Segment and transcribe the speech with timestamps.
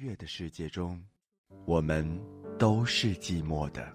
[0.00, 0.98] 乐的世界中，
[1.66, 2.18] 我们
[2.58, 3.86] 都是寂寞的。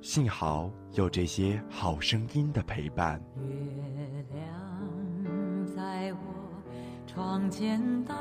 [0.00, 3.22] 幸好有这些好声音的陪伴。
[3.36, 6.18] 月亮在我
[7.06, 8.16] 窗前荡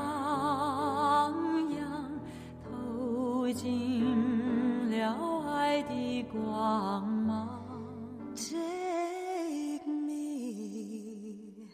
[1.71, 2.12] 漾，
[2.62, 4.04] 透进
[4.89, 7.58] 了爱的光芒。
[8.36, 11.70] Take me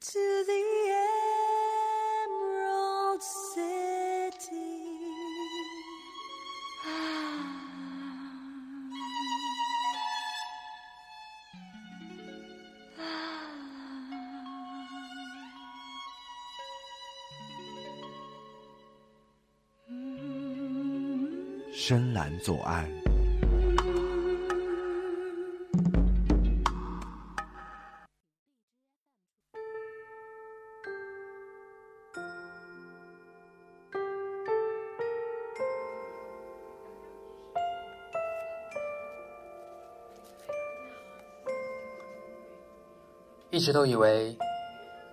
[0.00, 0.63] to the
[22.38, 22.88] 左岸。
[43.50, 44.36] 一直都以为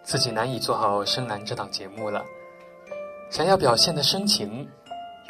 [0.04, 2.26] 自己难以做好《深蓝》这档节目了，
[3.30, 4.68] 想要表现的深情，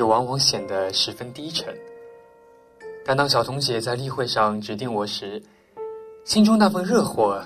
[0.01, 1.71] 又往往显得十分低沉。
[3.05, 5.39] 但当小彤姐在例会上指定我时，
[6.25, 7.39] 心中那份热火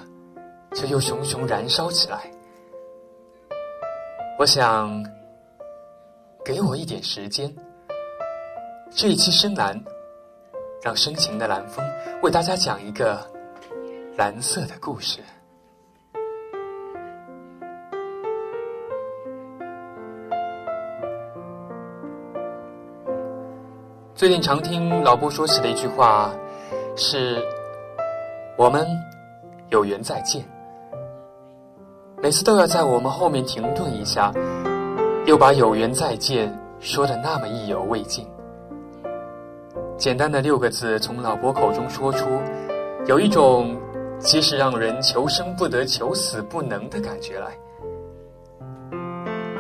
[0.74, 2.32] 却又熊熊燃烧起来。
[4.40, 5.04] 我想，
[6.46, 7.54] 给我一点时间，
[8.90, 9.78] 这一期《深蓝》，
[10.82, 11.86] 让深情的蓝风
[12.24, 13.30] 为大家讲一个
[14.16, 15.20] 蓝色的故事。
[24.16, 26.32] 最近常听老伯说起的一句话
[26.96, 27.44] 是
[28.58, 28.88] ：“我们
[29.68, 30.42] 有缘再见。”
[32.24, 34.32] 每次都要在我们后面停顿一下，
[35.26, 38.26] 又把“有缘再见”说的那么意犹未尽。
[39.98, 42.26] 简单的六个字从老伯口中说出，
[43.08, 43.76] 有一种
[44.18, 47.52] 即使让人求生不得、求死不能的感觉来。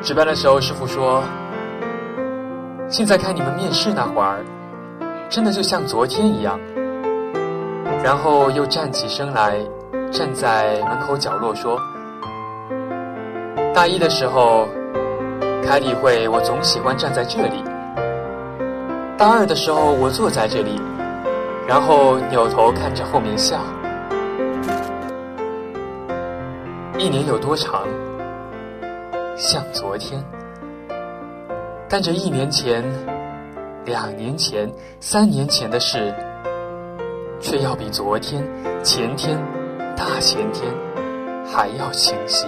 [0.02, 1.22] 值班的时候，师傅说。
[2.98, 4.40] 现在看你们面试那会儿，
[5.30, 6.58] 真的就像昨天一样。
[8.02, 9.60] 然后又站起身来，
[10.14, 11.78] 站在门口角落说
[13.76, 14.66] ：“大一的时候，
[15.62, 17.62] 开例会我总喜欢站在这里；
[19.18, 20.80] 大二的时候，我坐在这里，
[21.68, 23.60] 然后扭头看着后面笑。
[26.98, 27.82] 一年有多长？
[29.36, 30.24] 像昨天。”
[31.88, 32.84] 但这一年前、
[33.85, 34.69] 两年前、
[35.00, 36.13] 三年前的事，
[37.40, 38.44] 却要比昨天、
[38.84, 39.40] 前天、
[39.96, 40.73] 大前天
[41.46, 42.47] 还要清晰。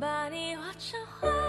[0.00, 1.41] 把你画成花，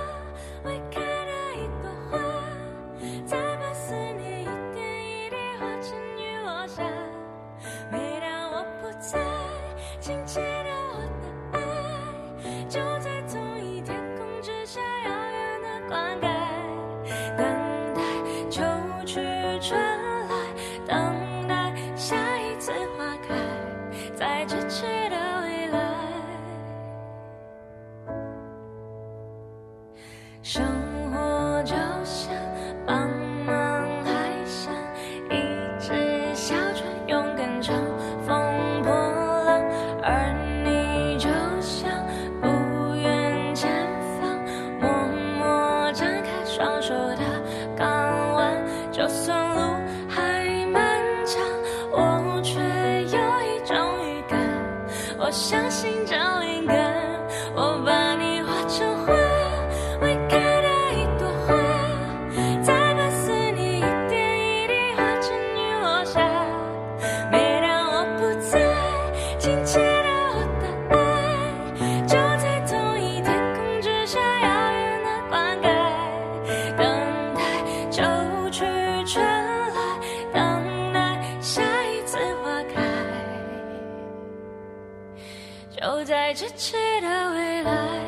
[86.04, 88.03] 在咫尺的未来。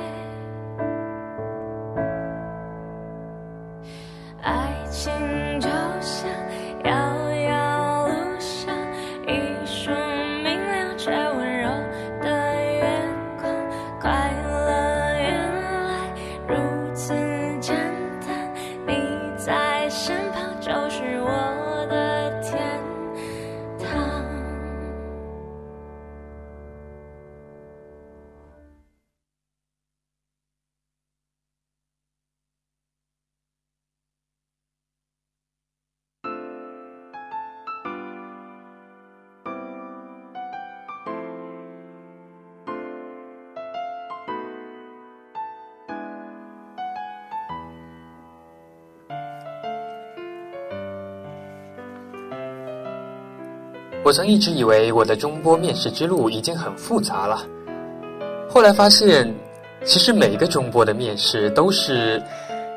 [54.15, 57.37] 曾一直以为我的中波面试之路已经很复杂了，
[58.49, 59.29] 后来发现，
[59.83, 62.23] 其实每个中波的面试都是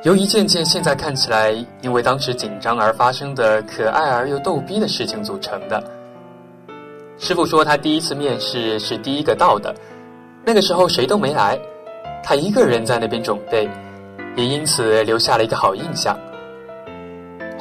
[0.03, 5.81] 由一件件现在看起来因为当时紧张而发生的可爱而又逗逼的事情组成的。
[7.19, 9.73] 师傅说他第一次面试是第一个到的，
[10.45, 11.57] 那个时候谁都没来，
[12.25, 13.71] 他一个人在那边准备，
[14.35, 16.19] 也因此留下了一个好印象。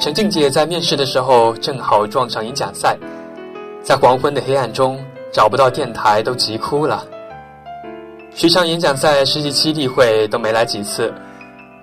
[0.00, 2.98] 陈静姐在面试的时候正好撞上演讲赛。
[3.88, 5.02] 在黄昏的黑暗中
[5.32, 7.02] 找不到电台，都急哭了。
[8.34, 11.10] 许场演讲赛实习期例会都没来几次，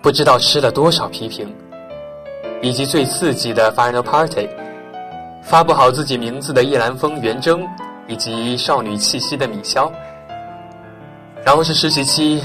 [0.04, 1.52] 不知道吃了多少批评，
[2.62, 4.48] 以及最刺激的 final party，
[5.42, 7.68] 发布好自己名字的叶兰峰、袁征，
[8.08, 9.92] 以及少女气息的米肖。
[11.44, 12.40] 然后是实习期，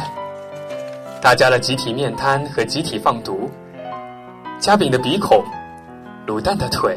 [1.20, 3.50] 大家的集体面瘫和集体放毒，
[4.58, 5.44] 嘉宾的鼻孔，
[6.26, 6.96] 卤蛋的腿。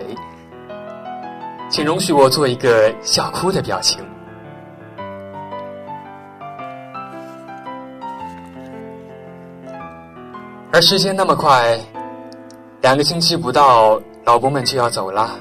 [1.73, 3.99] 请容许我做一个笑哭的表情。
[10.71, 11.79] 而时间那么快，
[12.81, 15.31] 两个星期不到，老伯们就要走了。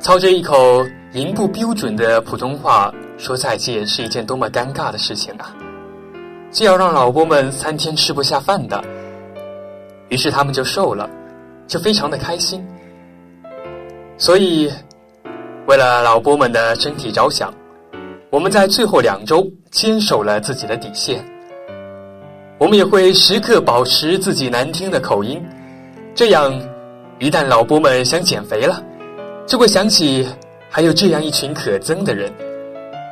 [0.00, 5.50] 操着一口银不标准的普通话说再见，是一件多么尴尬的事情啊！
[6.50, 8.84] 既要让老伯们三天吃不下饭的，
[10.10, 11.08] 于是他们就瘦了，
[11.66, 12.62] 就非常的开心。
[14.20, 14.68] 所以，
[15.68, 17.54] 为了老波们的身体着想，
[18.30, 21.24] 我们在最后两周坚守了自己的底线。
[22.58, 25.40] 我们也会时刻保持自己难听的口音，
[26.16, 26.52] 这样，
[27.20, 28.82] 一旦老波们想减肥了，
[29.46, 30.26] 就会想起
[30.68, 32.28] 还有这样一群可憎的人，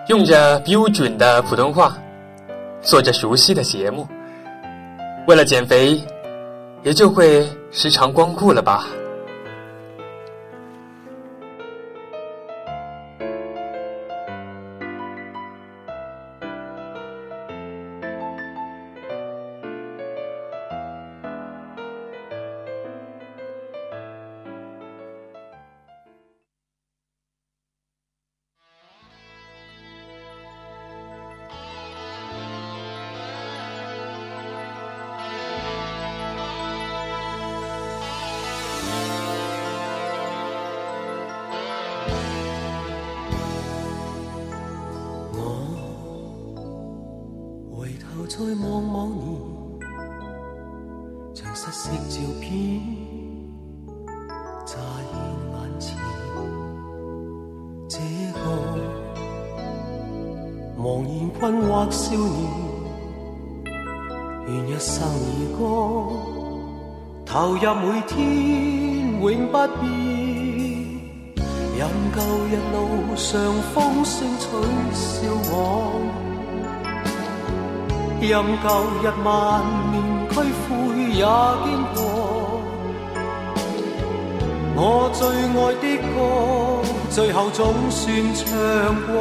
[0.08, 1.96] 用着标准的普通话，
[2.82, 4.08] 做着熟悉的节目。
[5.28, 6.00] 为了减肥，
[6.82, 8.88] 也就会时常光顾了吧。
[45.36, 45.40] 我
[47.76, 49.80] 回头再望某年，
[51.34, 52.80] 像失色照片
[54.64, 54.72] 乍
[55.10, 55.14] 现
[55.52, 55.86] 眼前。
[57.88, 57.98] 这
[58.32, 58.40] 个
[60.78, 62.38] 茫然困惑少年，
[64.46, 65.60] 愿一生以歌
[67.24, 68.14] 投入每天
[69.20, 70.55] 永不变。
[71.78, 73.38] 任旧日路上
[73.74, 74.44] 風聲取
[74.94, 75.54] 笑我，
[78.18, 78.32] 任
[78.64, 78.66] 舊
[79.02, 79.30] 日萬
[79.92, 79.94] 年
[80.30, 80.68] 俱灰
[81.12, 81.20] 也
[81.64, 81.96] 經過。
[84.78, 84.80] 我
[85.12, 86.16] 最愛的歌，
[87.10, 88.04] 最後總算
[88.34, 88.44] 唱
[89.06, 89.12] 過，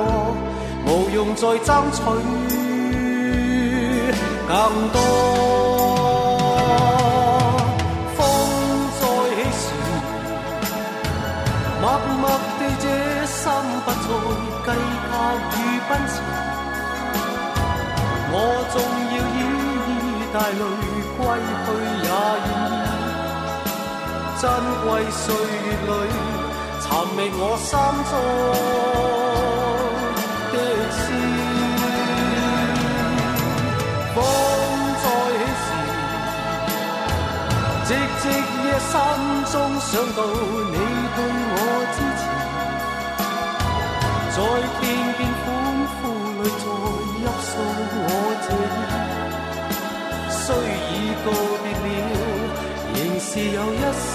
[0.88, 2.00] 無用再爭取
[4.48, 4.56] 更
[4.94, 5.45] 多。
[14.08, 14.26] 不再
[14.66, 14.68] 計
[15.06, 15.12] 較
[15.52, 15.58] 與
[15.90, 16.16] 奔馳。
[18.38, 18.38] 我
[18.72, 18.76] 縱
[19.14, 19.38] 要依
[19.90, 19.92] 依
[20.34, 20.62] 帶淚
[21.18, 21.20] 歸
[21.66, 21.68] 去
[22.04, 22.08] 也
[22.46, 22.74] 願意。
[24.42, 24.44] 珍
[24.84, 25.26] 貴歲
[25.66, 25.90] 月裏，
[26.82, 26.86] 尋
[27.16, 27.72] 覓我心
[28.12, 28.14] 中
[30.52, 30.56] 的
[30.92, 30.98] 詩。
[34.14, 34.18] 風
[35.02, 35.06] 再
[35.40, 35.68] 起時，
[37.88, 37.90] 寂
[38.22, 38.24] 寂
[38.66, 38.94] 夜深
[39.52, 39.84] 中想
[40.16, 40.20] 到
[40.74, 40.75] 你。
[44.86, 45.48] 支持，在片片歡
[45.88, 46.02] 呼
[46.42, 46.64] 裏再
[47.42, 47.52] 诉
[47.98, 48.10] 我
[48.46, 48.48] 这，
[50.30, 50.46] 虽
[50.92, 50.94] 已
[51.26, 51.28] 告
[51.64, 51.88] 别了，
[52.94, 54.06] 仍是有一丝。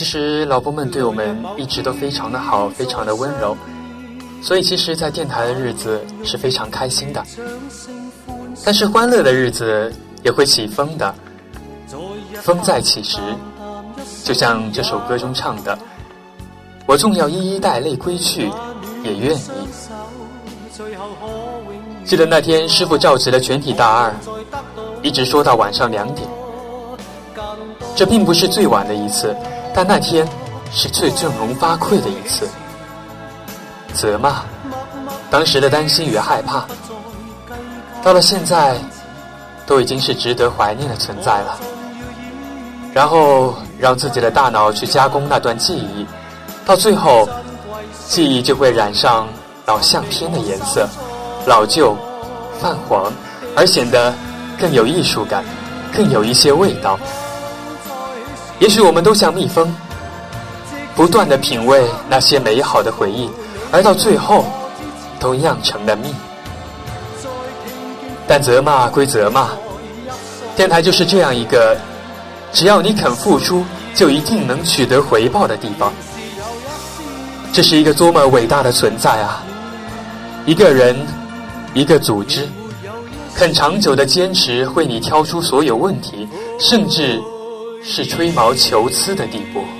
[0.00, 3.54] 其实老伯们对我们一直都非常的好，非常的温柔，
[4.40, 7.22] 所以其实，在电台的日子是非常开心的。
[8.64, 9.92] 但是欢乐的日子
[10.22, 11.14] 也会起风的，
[12.40, 13.18] 风再起时，
[14.24, 15.78] 就像这首歌中唱的
[16.88, 18.50] ：“我纵要一一带泪归去，
[19.04, 19.50] 也愿意。”
[22.06, 24.14] 记得那天师傅召集了全体大二，
[25.02, 26.26] 一直说到晚上两点。
[27.94, 29.36] 这并不是最晚的一次，
[29.74, 30.26] 但那天
[30.72, 32.48] 是最振聋发聩的一次。
[33.92, 34.42] 责骂，
[35.30, 36.64] 当时的担心与害怕。
[38.02, 38.76] 到了现在，
[39.66, 41.58] 都已经是值得怀念的存在了。
[42.92, 46.06] 然后让自己的大脑去加工那段记忆，
[46.64, 47.28] 到最后，
[48.08, 49.28] 记忆就会染上
[49.66, 50.88] 老相片的颜色，
[51.46, 51.96] 老旧、
[52.60, 53.12] 泛黄，
[53.56, 54.12] 而显得
[54.58, 55.44] 更有艺术感，
[55.94, 56.98] 更有一些味道。
[58.60, 59.74] 也许我们都像蜜蜂，
[60.94, 63.28] 不断的品味那些美好的回忆，
[63.72, 64.44] 而到最后，
[65.18, 66.14] 都酿成了蜜。
[68.28, 69.48] 但责骂归责骂，
[70.54, 71.74] 电台就是这样一个，
[72.52, 73.64] 只要你肯付出，
[73.94, 75.90] 就一定能取得回报的地方。
[77.52, 79.42] 这是一个多么伟大的存在啊！
[80.44, 80.94] 一个人，
[81.72, 82.46] 一个组织，
[83.34, 86.28] 肯长久的坚持，为你挑出所有问题，
[86.60, 87.20] 甚至
[87.82, 89.79] 是吹毛求疵的地步。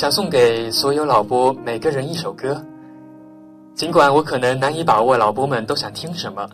[0.00, 2.58] 想送给所有老播每个人一首歌，
[3.74, 6.48] 尽管我可能难以把握老播们都想听什么，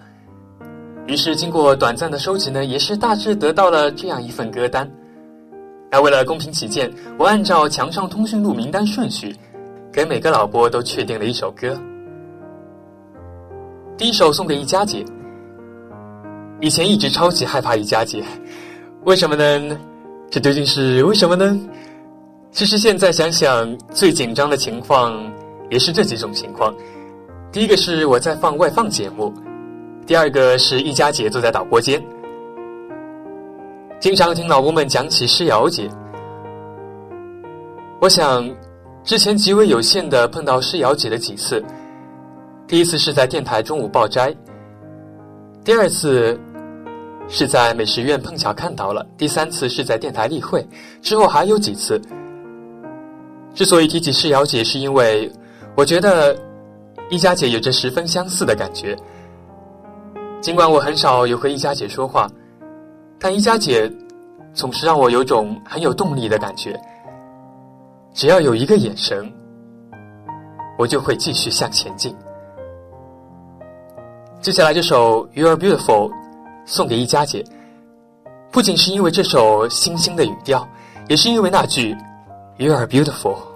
[1.06, 4.90] 于是经过短暂的收集呢，也是大致得到了这样一份歌单。
[5.92, 9.32] 那为了公平起见，我按照墙上通讯录名单顺序，
[9.92, 11.80] 给每个老播都确定了一首歌。
[13.96, 15.04] 第一首送给一佳姐。
[16.60, 18.24] 以前一直超级害怕一佳姐，
[19.04, 19.78] 为什么呢？
[20.32, 21.56] 这究竟是为什么呢？
[22.56, 25.12] 其实现在想想，最紧张的情况
[25.68, 26.74] 也是这几种情况：
[27.52, 29.30] 第一个是我在放外放节目，
[30.06, 32.02] 第二个是一家姐坐在导播间。
[34.00, 35.86] 经常听老公们讲起诗瑶姐，
[38.00, 38.50] 我想
[39.04, 41.62] 之前极为有限的碰到诗瑶姐的几次，
[42.66, 44.34] 第一次是在电台中午报斋，
[45.62, 46.40] 第二次
[47.28, 50.66] 是在美食院碰巧看到了，第三次是在电台例会，
[51.02, 52.00] 之后还有几次。
[53.56, 55.32] 之所以提起诗瑶姐，是因为
[55.74, 56.38] 我觉得
[57.08, 58.94] 一佳姐有着十分相似的感觉。
[60.42, 62.28] 尽管我很少有和一佳姐说话，
[63.18, 63.90] 但一佳姐
[64.52, 66.78] 总是让我有种很有动力的感觉。
[68.12, 69.32] 只要有一个眼神，
[70.78, 72.14] 我就会继续向前进。
[74.42, 76.10] 接下来这首《You Are Beautiful》
[76.66, 77.42] 送给一佳姐，
[78.52, 80.68] 不仅是因为这首星星的语调，
[81.08, 81.96] 也是因为那句。
[82.58, 83.55] You are beautiful.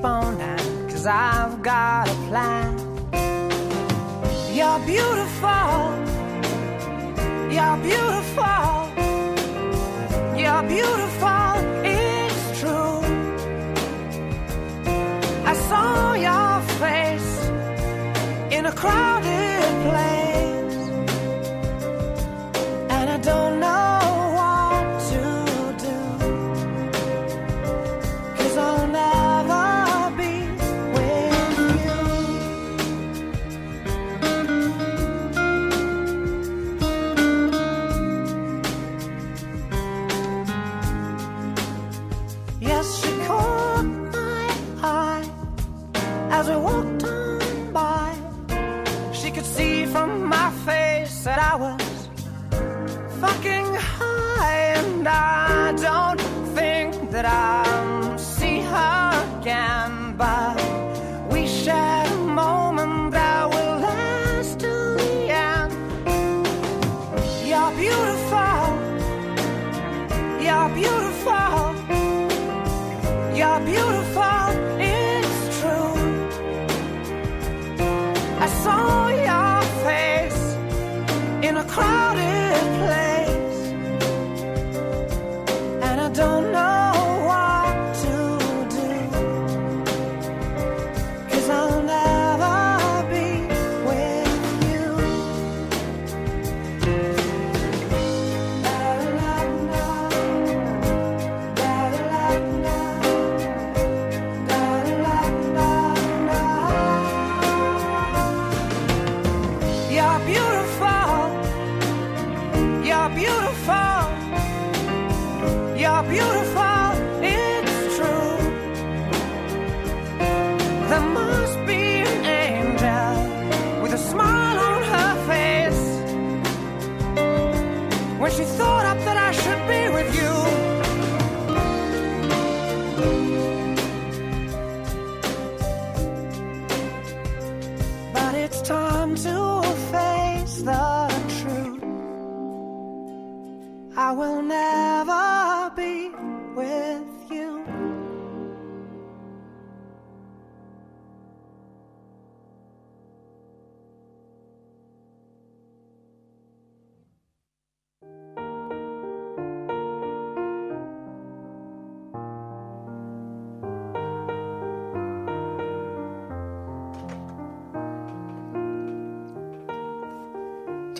[0.00, 0.60] Sleep on that.
[0.88, 2.78] Cause I've got a plan.
[4.52, 5.80] You're beautiful.
[7.50, 8.88] You're beautiful.
[10.36, 11.09] You're beautiful.
[57.22, 57.69] that I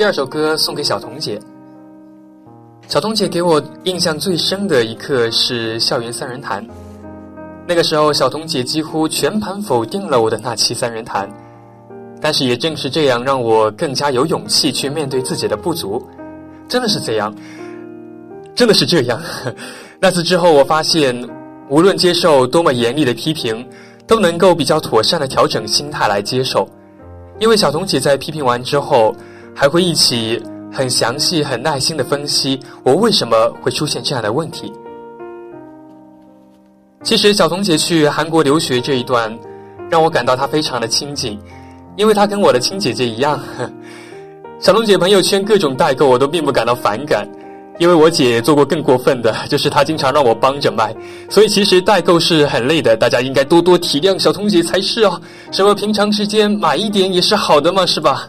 [0.01, 1.39] 第二首歌送给小彤姐。
[2.89, 6.67] 小彤姐给我印象最深的一刻是校园三人谈，
[7.69, 11.31] 那个时候小彤姐几乎全盘否定了我的那期三人谈，
[12.19, 16.03] 但是也正是这样让我更加有勇气去面对自己的不足，
[16.67, 17.35] 真的是这样，
[18.55, 19.21] 真的是这样。
[20.01, 21.15] 那次之后，我发现
[21.69, 23.69] 无论接受多么严厉的批评，
[24.07, 26.67] 都能够比较妥善的调整心态来接受，
[27.39, 29.15] 因为小彤姐在批评完之后。
[29.55, 34.73] 还会一起很详细、很耐心的分析我为什么会出现这样的问题。
[37.03, 39.37] 其实小彤姐去韩国留学这一段，
[39.91, 41.39] 让我感到她非常的亲近，
[41.97, 43.41] 因为她跟我的亲姐姐一样。
[44.61, 47.27] 小彤姐朋友圈各种代购我都并不感到反感，
[47.79, 50.95] 因为我姐做过更过分的， 就是她经常让我帮着卖，
[51.31, 55.19] 所以其实代购是很累的，大家应该多多体谅小彤姐才是哦。
[55.51, 58.29] 什么平常时间买一点也是好的嘛，是吧？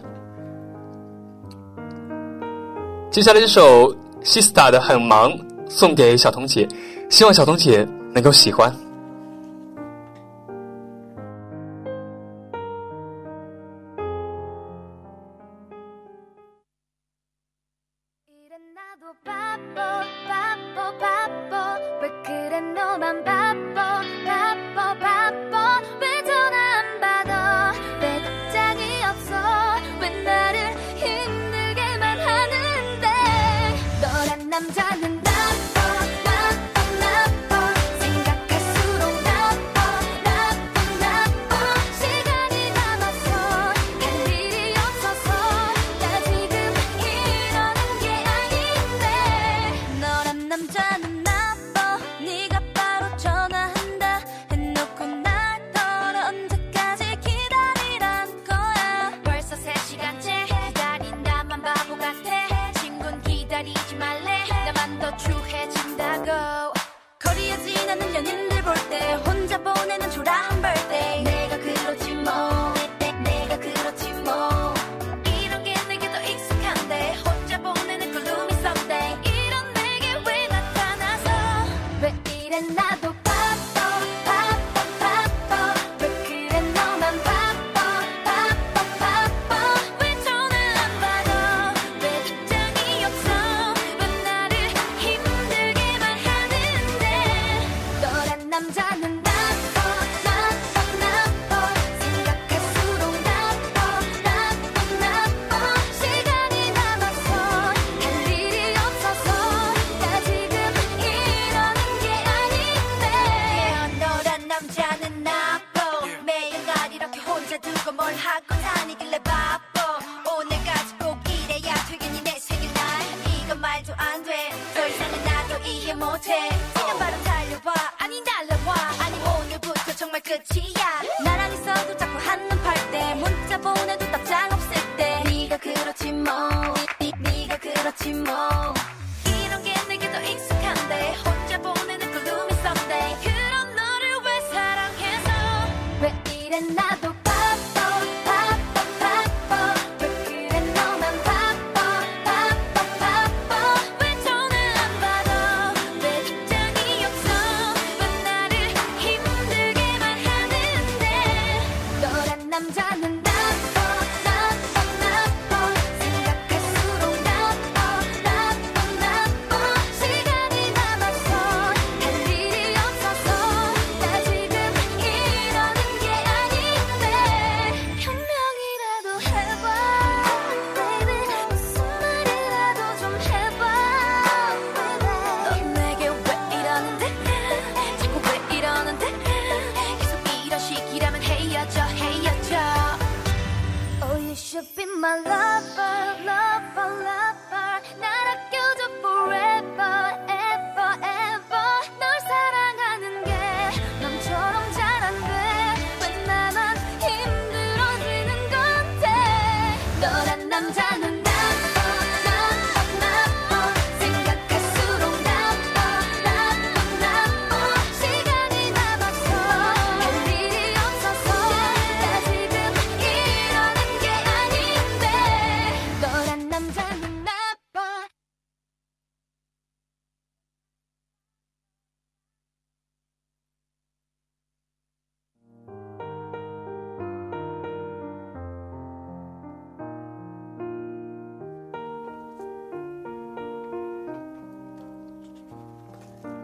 [3.11, 3.93] 接下来这首
[4.23, 5.33] Sista 的《很忙》
[5.67, 6.65] 送给小彤姐，
[7.09, 8.73] 希望小彤姐能够喜欢。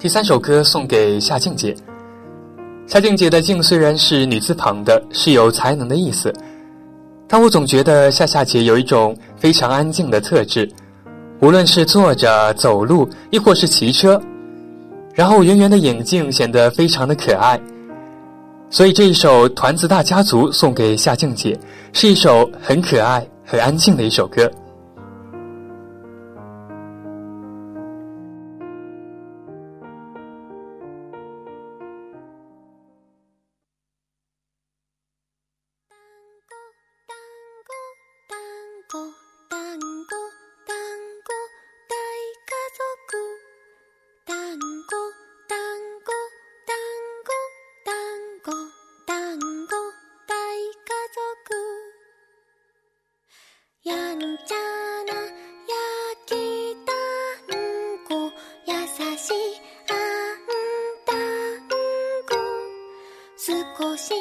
[0.08, 1.76] 第三首歌送给夏静姐。
[2.88, 6.34] 夏静姐的静虽然是女字旁的是有才能的意思。
[7.28, 10.72] 但我总觉得夏夏姐有一种非常安静的特质
[11.42, 14.18] 无论是坐着走路亦或是骑车
[15.14, 17.60] 然后圆圆的眼镜显得非常的可爱。
[18.70, 21.60] 所以这一首团子大家族送给夏静姐
[21.92, 24.50] 是一首很可爱很安静的一首歌。
[63.78, 64.12] 少し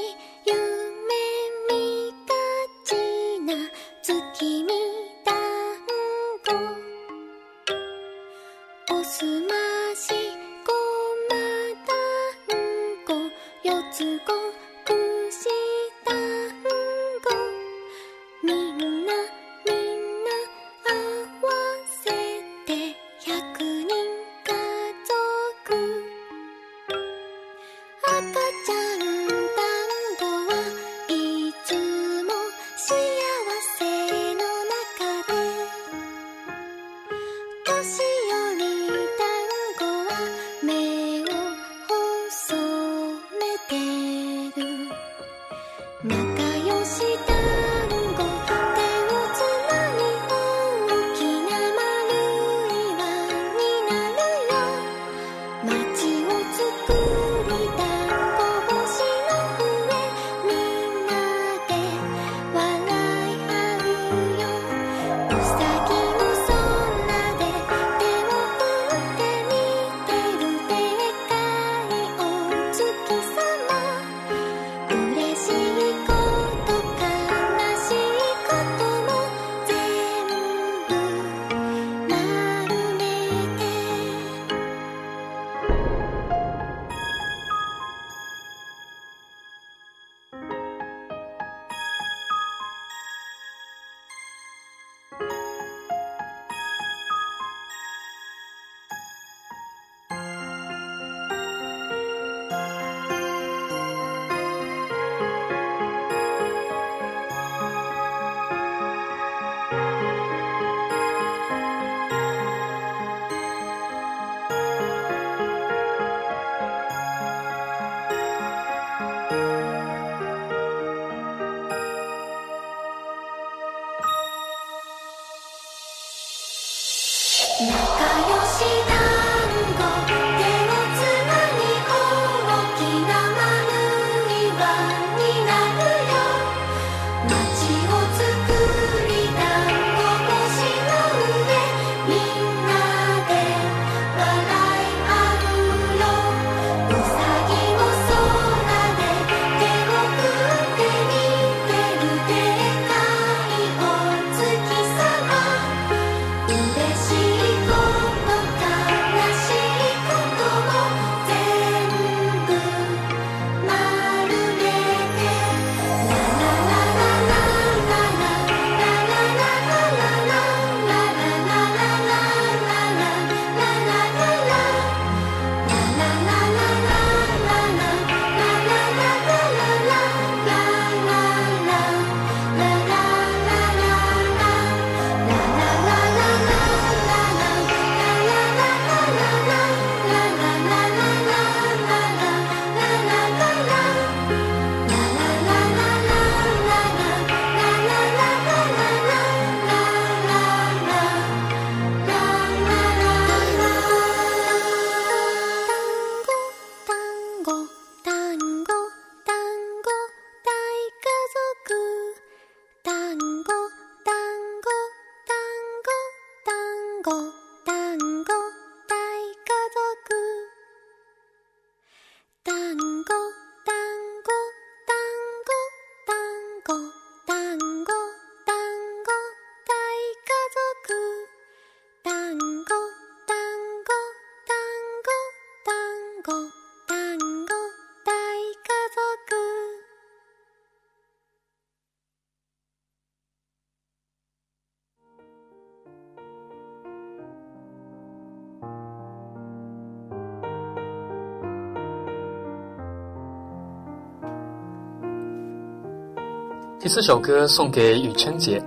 [256.87, 258.63] 第四首歌送给雨琛姐。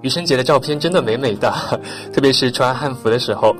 [0.00, 1.48] 雨琛姐的照片真的美美的，
[2.12, 3.54] 特别是穿汉服的时候。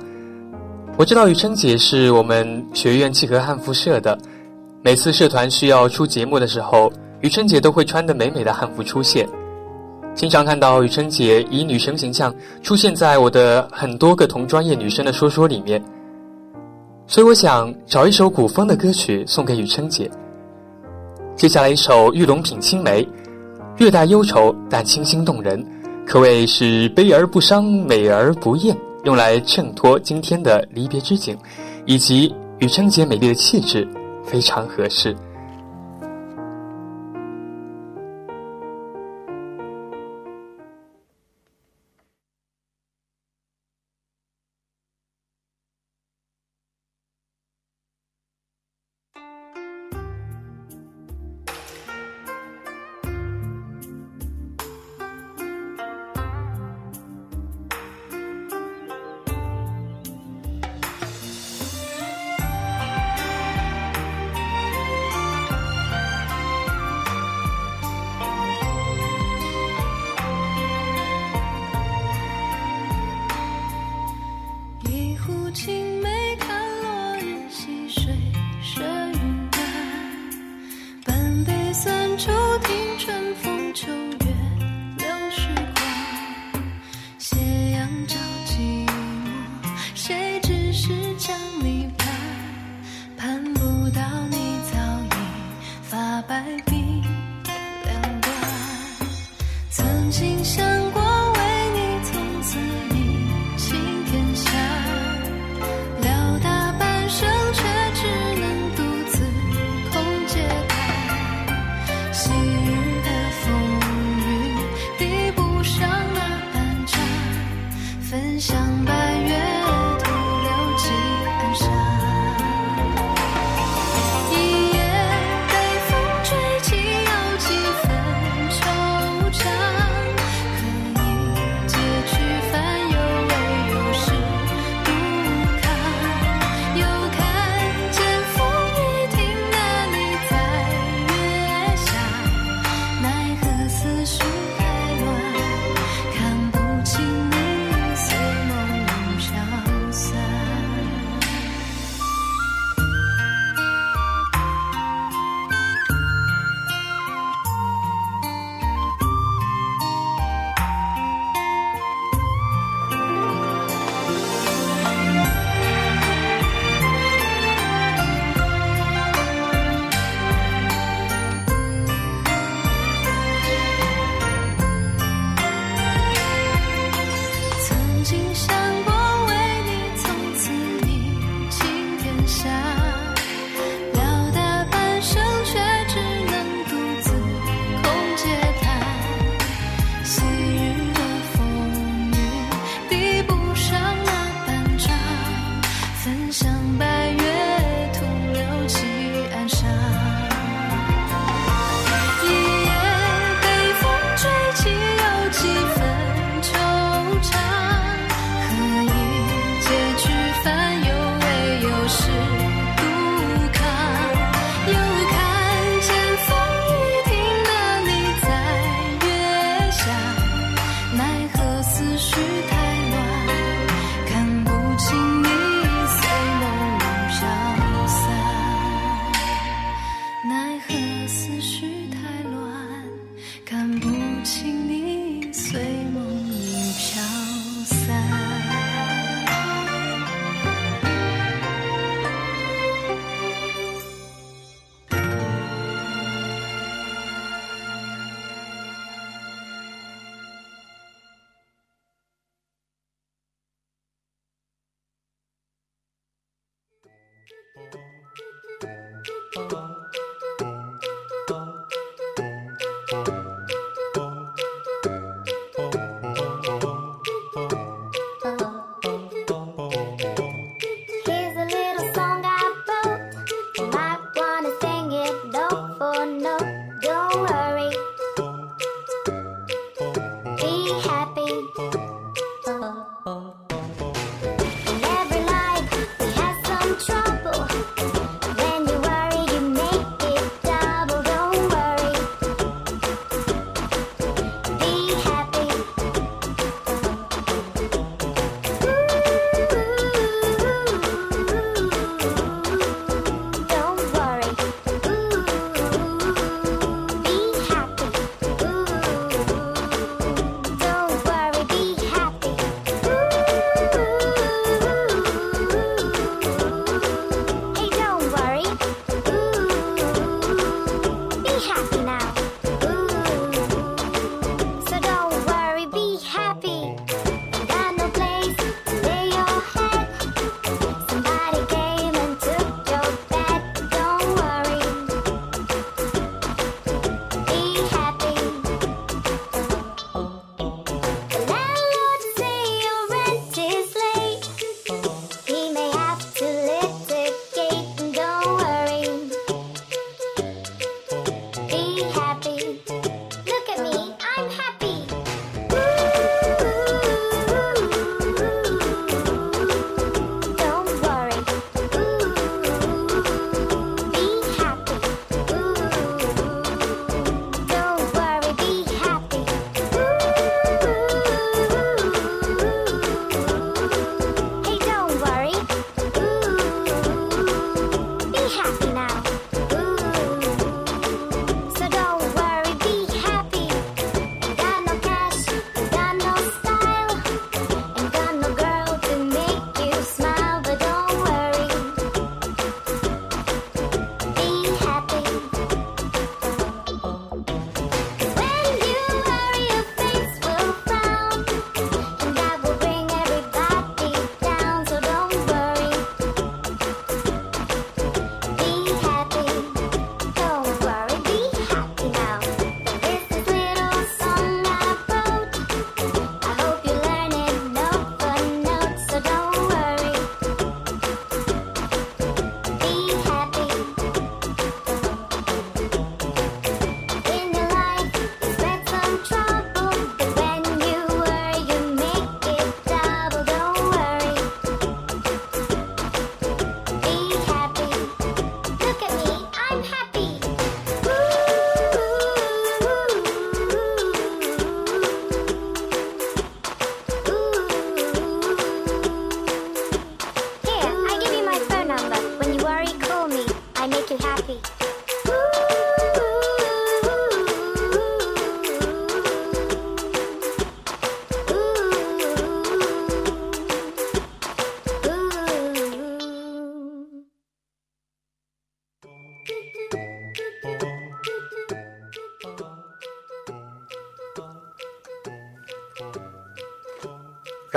[0.96, 4.18] 我知道雨琛姐是我们学院契合汉服社的，
[4.82, 9.24] 每次社团需要出节目的时候，雨琛姐都会穿的美美的汉服出现。
[10.16, 15.80] 经常看到雨琛姐以女神形象出现在我的很多个同专业女生的说说里面，
[17.06, 20.10] 所以我想找一首古风的歌曲送给雨琛姐。
[21.42, 23.02] 接下来一首《玉龙品青梅》，
[23.76, 25.60] 略带忧愁但清新动人，
[26.06, 31.36] 可谓是悲而不伤，美而不艳，用来衬托今天的离别之景，
[31.84, 33.84] 以及与贞洁美丽的气质，
[34.24, 35.16] 非常合适。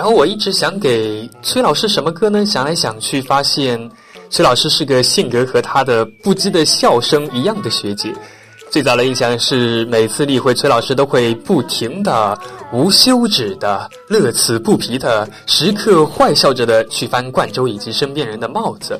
[0.05, 2.45] 后我一直想给崔老师什么歌呢？
[2.45, 3.89] 想来想去，发现
[4.29, 8.13] 崔老师是个性格和他的不羁的笑声一样的学姐。
[8.69, 12.37] 最早的印象是，每次例会，崔老师都会不停的、
[12.73, 18.99] 无休止的、乐此不疲的、时刻坏笑着的去翻冠周以及身边人的帽子。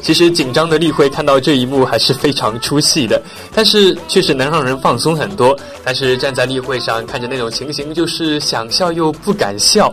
[0.00, 3.20] 其实紧张的例会看到这一幕还是非常出戏的，
[3.54, 5.56] 但是确实能让人放松很多。
[5.84, 9.92] 但是站在例会上看着那种情形，就是想笑又不敢笑。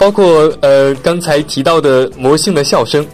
[0.00, 3.06] 包括呃刚才提到的魔性的笑声，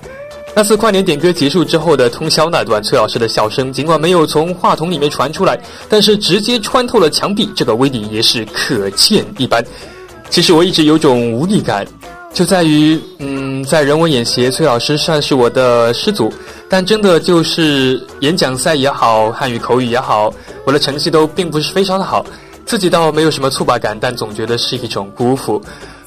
[0.55, 5.59] 那次跨年点歌结束之后的通宵那段，崔老师的笑声尽管没有从话筒里面传出来，
[5.89, 9.65] 但是直接穿透了墙壁，这个威力也是可见一斑。
[10.31, 11.85] 其实我一直有种无力感，
[12.33, 16.33] 就在于，嗯，在人文演协，崔老师算是我的师祖，
[16.69, 20.33] 但真的就是演讲赛也好，汉语口语也好，
[20.65, 22.25] 我的成绩都并不是非常的好，
[22.65, 25.61] 自己倒没有什么挫败感，但总觉得是一种辜负。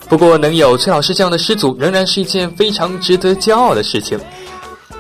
[0.10, 4.20] 不过能有崔老师这样的师祖，仍然是一件非常值得骄傲的事情。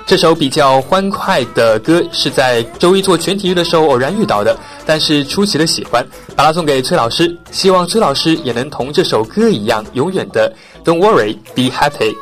[0.05, 4.55] 这首比较欢快的歌是在周一做全体育的时候偶然遇到的，
[4.85, 6.05] 但是出奇的喜欢，
[6.35, 10.53] 把它送给崔老师，希望崔老师也能同这首歌一样，永远的
[10.85, 12.15] Don't worry, be happy。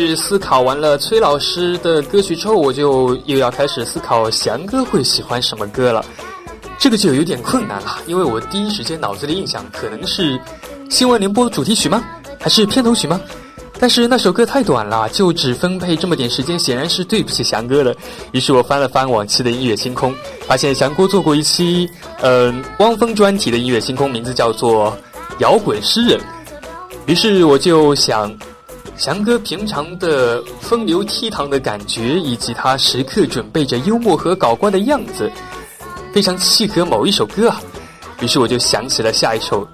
[0.00, 6.04] 是思考完了崔老师的歌曲之后，我就又要开始思考翔哥会喜欢什么歌了。
[6.80, 10.36] 这个就有点困难了，因为我第一时间脑子里印象可能是
[10.90, 12.02] 新闻联播主题曲吗？
[12.40, 13.20] 还是片头曲吗？
[13.78, 17.94] 但是那首歌太短了，就只分配这么点时间，显然是对不起翔哥了。
[18.32, 20.12] 于是我翻了翻往期的音乐星空，
[20.44, 21.88] 发现翔哥做过一期，
[22.20, 24.90] 嗯、汪峰专题的音乐星空，名字叫做
[25.38, 26.18] 《摇滚诗人》。
[27.06, 28.34] 于是我就想，
[28.96, 35.30] 翔哥平常的风流倜傥的感觉，以及他时刻准备着幽默和搞怪的样子，
[36.12, 37.60] 非常契合某一首歌啊。
[38.20, 39.66] 于是我就想起了下一首，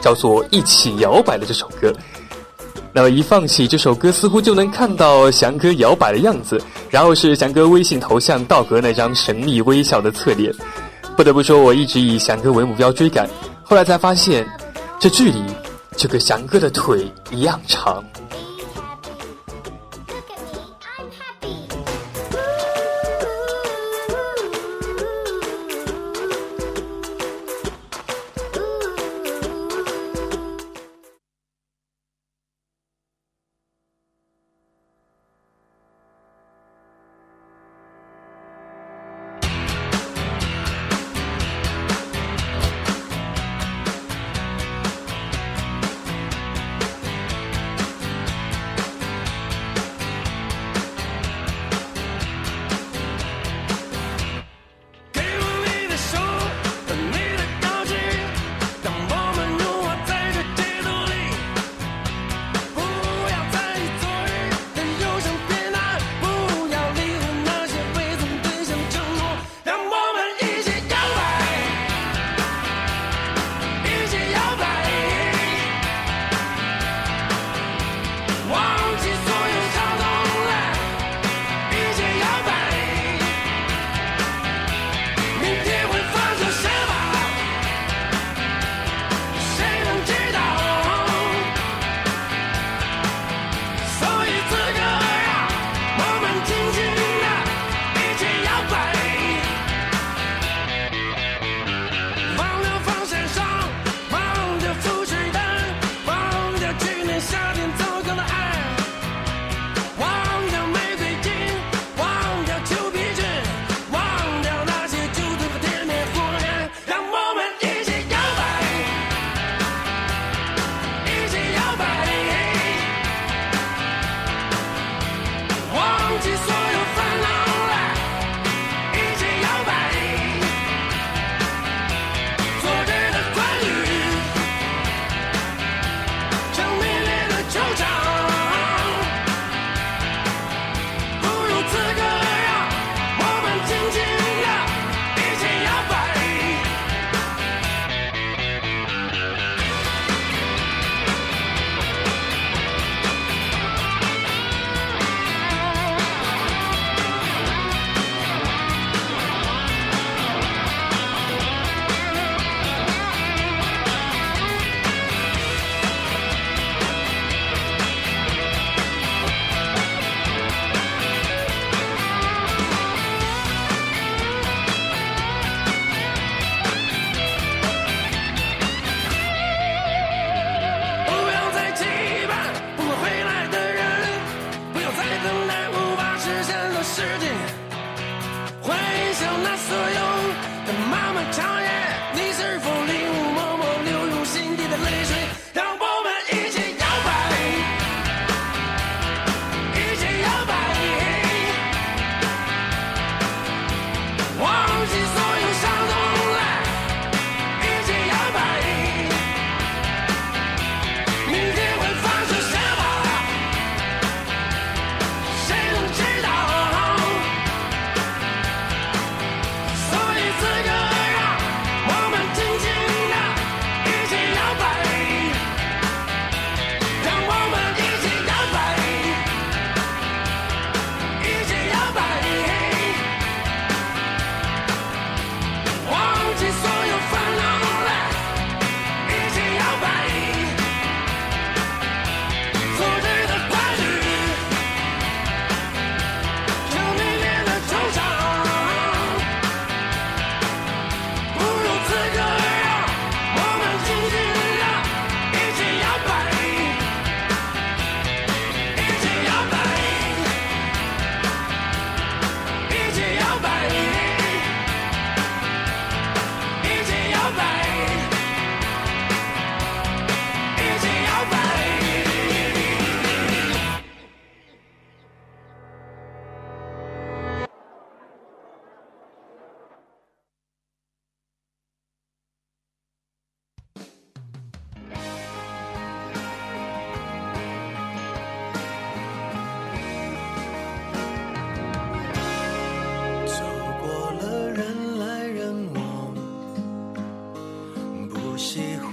[0.00, 1.92] 叫做《一起摇摆》的这首歌。
[2.94, 10.54] 那么一放起这首歌，似乎就能看到翔哥摇摆的样子，然后是翔哥微信头像道格那张神秘微笑的侧脸。
[11.16, 13.28] 不得不说，我一直以翔哥为目标追赶，
[13.64, 14.46] 后来才发现，
[15.00, 15.42] 这距离
[15.96, 18.02] 就跟翔哥的腿一样长。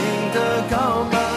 [0.00, 1.29] 情的告白，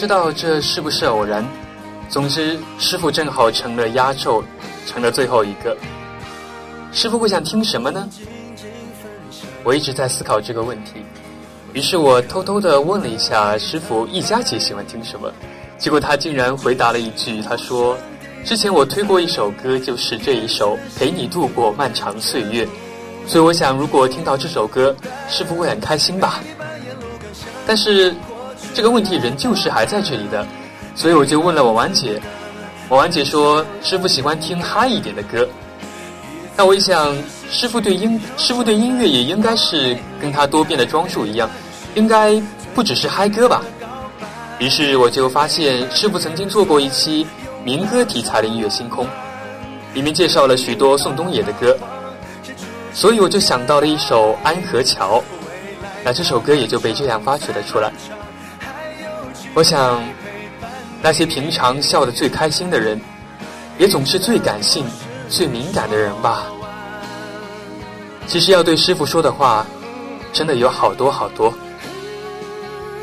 [0.00, 1.46] 知道这是不是偶然，
[2.08, 4.42] 总之师傅正好成了压轴，
[4.86, 5.76] 成了最后一个。
[6.90, 8.08] 师傅会想听什么呢？
[9.62, 11.04] 我一直在思考这个问题，
[11.74, 15.30] 于是我偷偷的问了一下师傅易佳姐喜欢听什么，
[15.76, 17.94] 结果他竟然回答了一句，他说
[18.42, 22.64] ：“之前我推过一首歌，就是这一首《陪你度过漫长岁月》，
[23.26, 24.96] 所以我想如果听到这首歌，
[25.28, 26.40] 师傅会很开心吧。”
[27.66, 28.14] 但是
[28.72, 30.46] 这个问题仍旧是还在这里的，
[30.94, 32.20] 所以我就问了我婉姐，
[32.88, 35.46] 我婉姐说师傅喜欢听嗨一点的歌。
[36.56, 37.16] 那我一想，
[37.50, 41.48] 师傅对音师傅对音乐也应该是跟他多变的装束一样，
[41.94, 42.40] 应该
[42.74, 43.62] 不只是嗨歌吧。
[44.58, 47.26] 于是我就发现师傅曾经做过一期
[47.64, 49.06] 民歌题材的音乐星空，
[49.94, 51.76] 里面介绍了许多宋冬野的歌，
[52.92, 55.18] 所以我就想到了一首《安河桥》，
[56.04, 57.90] 那这首歌也就被这样发掘了出来。
[59.52, 60.00] 我想，
[61.02, 63.00] 那些平常笑得最开心的人，
[63.78, 64.86] 也总是最感性、
[65.28, 66.44] 最敏感的人吧。
[68.28, 69.66] 其实要对师傅说的话，
[70.32, 71.52] 真的有好多好多，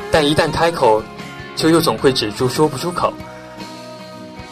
[0.10, 1.04] 但一旦开口，
[1.54, 3.14] 就又总会止住说不出口。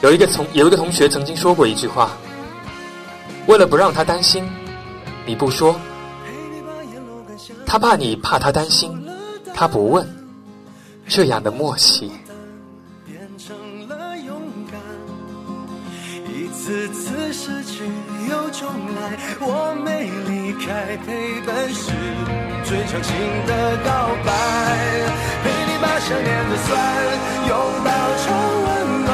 [0.02, 2.12] 有一个同有一个同学曾经说过一句话
[3.48, 4.48] ：“为了不让他担心，
[5.26, 5.80] 你不说，
[7.66, 9.08] 他怕你怕他担心，
[9.54, 10.06] 他不问。”
[11.08, 12.12] 这样的默契。
[13.06, 13.56] 变成
[13.88, 14.42] 了勇
[14.72, 14.80] 敢，
[16.28, 17.84] 一次次失去
[18.30, 21.92] 又重来，我没离开，陪伴是
[22.64, 23.14] 最长情
[23.46, 23.90] 的告
[24.26, 24.28] 白，
[25.44, 26.70] 陪你把想念的酸
[27.48, 27.54] 拥
[27.84, 27.90] 抱
[28.24, 28.26] 成
[28.66, 29.14] 温暖，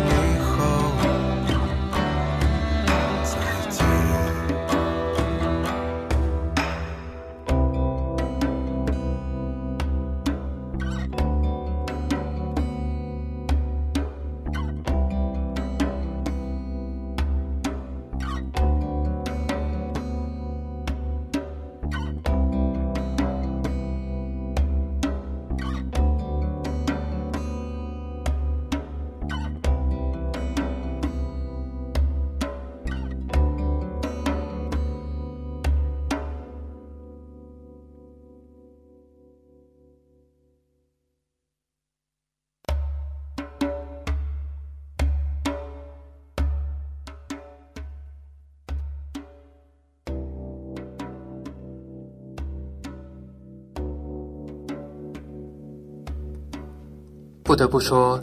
[57.61, 58.19] 不得不说，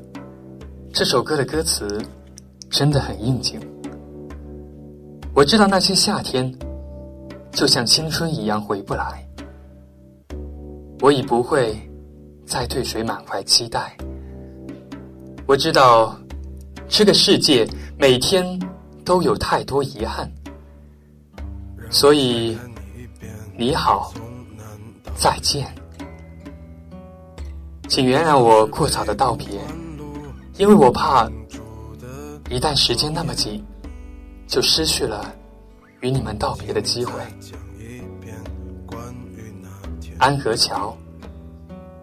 [0.92, 2.02] 这首歌的歌词
[2.70, 3.60] 真的很应景。
[5.32, 6.52] 我知道那些夏天，
[7.52, 9.24] 就像青春一样回不来。
[11.02, 11.78] 我已不会
[12.46, 13.96] 再对谁满怀期待。
[15.46, 16.18] 我知道，
[16.88, 17.64] 这个世界
[17.96, 18.44] 每天
[19.04, 20.28] 都有太多遗憾，
[21.90, 22.58] 所以
[23.56, 24.12] 你好，
[25.14, 25.77] 再见。
[27.88, 29.46] 请原谅我过早的道别，
[30.58, 31.26] 因为我怕
[32.50, 33.64] 一旦时间那么紧，
[34.46, 35.34] 就失去了
[36.00, 37.14] 与你们道别的机会。
[40.18, 40.94] 安河桥，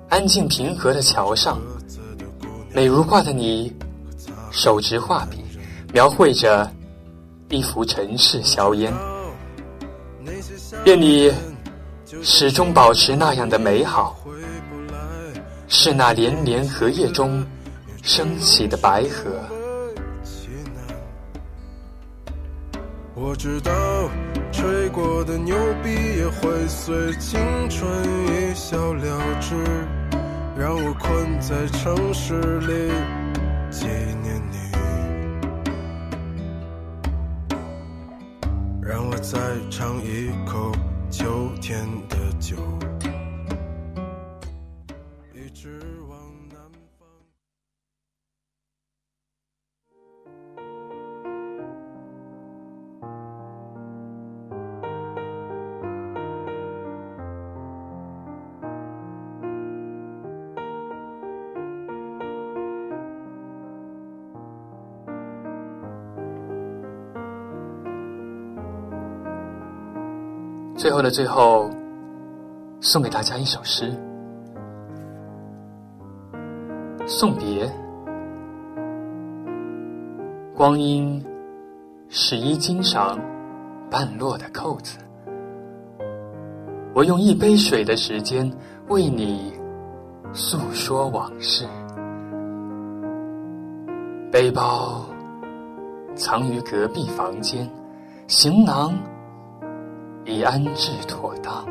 [0.10, 1.62] 安静平和的桥上，
[2.74, 3.72] 美如画的你，
[4.52, 5.38] 手执画笔，
[5.94, 6.70] 描绘着
[7.50, 8.92] 一幅尘世硝烟。
[10.86, 11.32] 愿你
[12.24, 14.18] 始终保持那样的美好。
[15.68, 17.46] 是那连连荷叶中
[18.02, 19.32] 升起的白河。
[23.18, 23.72] 我知道
[24.52, 27.40] 吹过的牛逼也会随青
[27.70, 27.90] 春
[28.28, 29.56] 一笑了之，
[30.58, 32.92] 让我困在城市里
[33.72, 33.86] 纪
[34.22, 34.58] 念你，
[38.82, 39.40] 让我再
[39.70, 40.72] 尝一口
[41.10, 42.58] 秋天的酒。
[70.86, 71.68] 最后的最后，
[72.80, 73.92] 送给大家一首诗，
[77.08, 77.68] 送别。
[80.54, 81.26] 光阴
[82.08, 83.20] 是衣襟上
[83.90, 85.00] 半落的扣子，
[86.94, 88.48] 我用一杯水的时间
[88.88, 89.54] 为你
[90.34, 91.66] 诉说往事。
[94.32, 95.04] 背包
[96.14, 97.68] 藏于隔壁房间，
[98.28, 98.94] 行囊
[100.26, 101.66] 已安置妥当。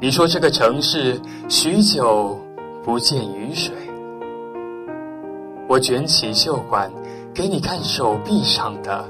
[0.00, 2.38] 你说这个城市许久
[2.82, 3.74] 不见雨水。
[5.68, 6.90] 我卷起袖管，
[7.32, 9.06] 给你看手臂上的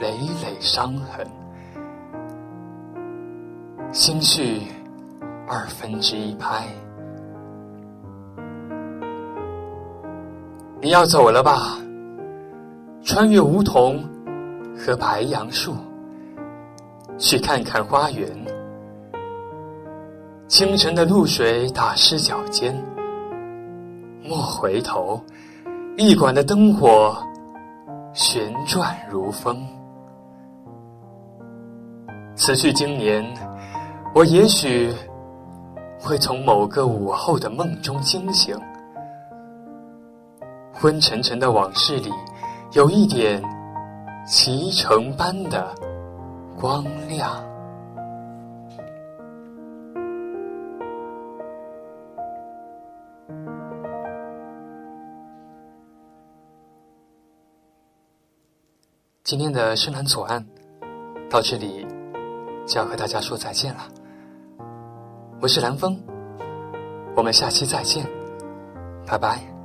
[0.00, 0.10] 累
[0.42, 1.26] 累伤痕。
[3.90, 4.62] 心绪
[5.46, 6.66] 二分之一拍，
[10.82, 11.78] 你要走了吧？
[13.02, 14.04] 穿越梧桐
[14.76, 15.74] 和白杨树，
[17.18, 18.26] 去看看花园。
[20.46, 22.74] 清晨的露水打湿脚尖，
[24.22, 25.20] 莫回头。
[25.96, 27.16] 驿馆的灯火
[28.14, 29.66] 旋转如风。
[32.36, 33.26] 此去经年，
[34.14, 34.94] 我也许
[36.00, 38.56] 会从某个午后的梦中惊醒，
[40.72, 42.12] 昏沉沉的往事里，
[42.74, 43.42] 有一点
[44.24, 45.74] 脐橙般的
[46.60, 47.46] 光亮。
[59.22, 60.44] 今天的深蓝左岸
[61.30, 61.86] 到这里
[62.66, 63.82] 就要和大家说再见了。
[65.40, 65.96] 我是蓝风，
[67.14, 68.04] 我们下期再见，
[69.06, 69.57] 拜拜。